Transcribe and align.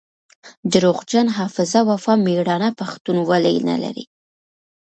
دروغجن 0.73 1.27
حافظه 1.37 1.79
وفا 1.89 2.13
ميړانه 2.25 2.69
پښتونولي 2.79 3.55
نلري 3.69 4.05